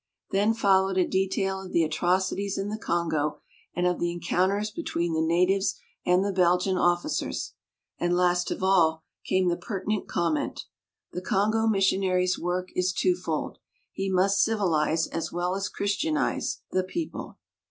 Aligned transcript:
Then 0.31 0.55
followed, 0.55 0.97
a 0.97 1.05
detail 1.07 1.61
of 1.61 1.73
the 1.73 1.87
atroci 1.87 2.35
ties 2.35 2.57
in 2.57 2.69
the 2.69 2.79
Congo 2.79 3.39
and 3.75 3.85
of 3.85 3.99
the 3.99 4.11
encounters 4.11 4.71
be 4.71 4.81
tween 4.81 5.13
the 5.13 5.21
natives 5.21 5.79
and 6.03 6.25
the 6.25 6.33
Belgian 6.33 6.75
officers, 6.75 7.53
and 7.99 8.15
last 8.17 8.49
of 8.49 8.63
all 8.63 9.03
came 9.27 9.47
the 9.47 9.57
pertinent 9.57 10.07
comment: 10.07 10.65
"The 11.11 11.21
Congo 11.21 11.67
missionary's 11.67 12.39
work 12.39 12.69
is 12.75 12.93
twofold. 12.93 13.59
He. 13.91 14.09
must 14.09 14.41
civilize, 14.43 15.05
as 15.05 15.31
well 15.31 15.53
as 15.55 15.69
Christianize, 15.69 16.61
the 16.71 16.83
people." 16.83 17.37